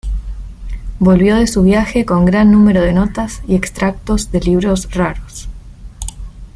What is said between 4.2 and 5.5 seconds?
de libros raros.